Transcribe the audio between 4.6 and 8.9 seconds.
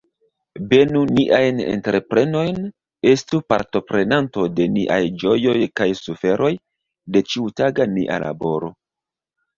de niaj ĝojoj kaj suferoj, de ĉiutaga nia laboro.